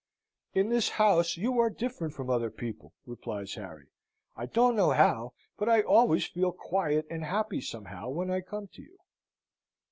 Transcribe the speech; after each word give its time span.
"In 0.55 0.69
this 0.69 0.89
house 0.97 1.37
you 1.37 1.59
are 1.59 1.69
different 1.69 2.15
from 2.15 2.27
other 2.27 2.49
people," 2.49 2.91
replies 3.05 3.53
Harry. 3.53 3.85
"I 4.35 4.47
don't 4.47 4.75
know 4.75 4.89
how, 4.89 5.33
but 5.59 5.69
I 5.69 5.81
always 5.83 6.25
feel 6.25 6.51
quiet 6.51 7.05
and 7.11 7.23
happy 7.23 7.61
somehow 7.61 8.09
when 8.09 8.31
I 8.31 8.41
come 8.41 8.65
to 8.69 8.81
you." 8.81 8.97